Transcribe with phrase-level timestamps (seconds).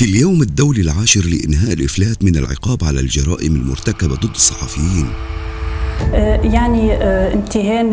[0.00, 5.06] في اليوم الدولي العاشر لإنهاء الإفلات من العقاب على الجرائم المرتكبة ضد الصحفيين.
[6.54, 6.92] يعني
[7.34, 7.90] امتهان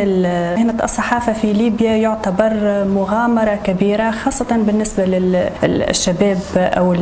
[0.55, 5.05] مهنة الصحافة في ليبيا يعتبر مغامرة كبيرة خاصة بالنسبة
[5.63, 6.93] للشباب أو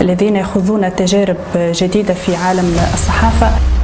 [0.00, 3.79] الذين يخوضون تجارب جديدة في عالم الصحافة.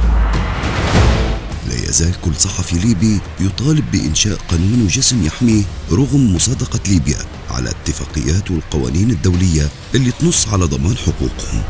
[1.89, 7.17] يزال كل صحفي ليبي يطالب بإنشاء قانون وجسم يحميه رغم مصادقة ليبيا
[7.51, 11.63] على اتفاقيات والقوانين الدولية اللي تنص على ضمان حقوقهم.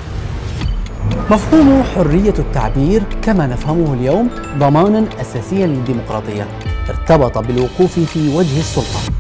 [1.31, 6.47] مفهوم حرية التعبير كما نفهمه اليوم ضمانا أساسيا للديمقراطية.
[6.89, 9.16] ارتبط بالوقوف في وجه السلطة.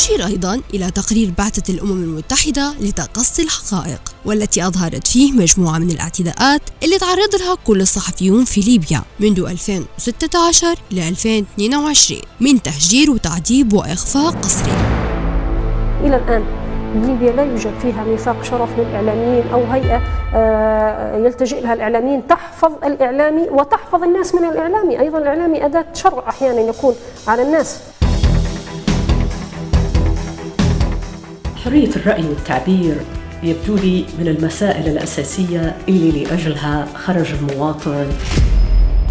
[0.00, 6.60] يشير أيضا إلى تقرير بعثة الأمم المتحدة لتقصي الحقائق والتي أظهرت فيه مجموعة من الاعتداءات
[6.82, 14.30] اللي تعرض لها كل الصحفيون في ليبيا منذ 2016 ل 2022 من تهجير وتعذيب وإخفاء
[14.30, 14.72] قسري
[16.04, 16.44] إلى الآن
[16.94, 20.00] ليبيا لا يوجد فيها ميثاق شرف للإعلاميين أو هيئة
[21.26, 22.26] يلتجئ لها الإعلاميين.
[22.26, 25.00] تحفظ الإعلامي وتحفظ الناس من الإعلامي.
[25.00, 26.94] أيضا الإعلامي أداة شر أحيانا يكون
[27.28, 27.78] على الناس.
[31.64, 32.96] حرية الرأي والتعبير
[33.42, 38.06] يبدو لي من المسائل الأساسية اللي لأجلها خرج المواطن.